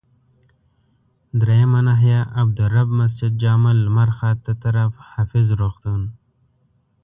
[1.39, 6.01] دریمه ناحيه، عبدالرب مسجدجامع لمرخاته طرف، حافظ روغتون.